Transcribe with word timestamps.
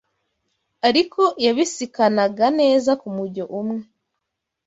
ariko 0.87 1.21
yabisikanaga 1.45 2.47
neza 2.59 2.91
ku 3.01 3.07
mujyo 3.15 3.43
umwe 3.59 3.83